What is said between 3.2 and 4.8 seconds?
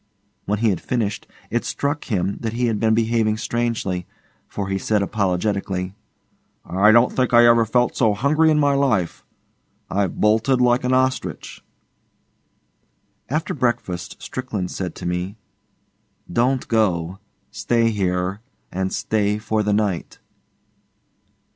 strangely, for he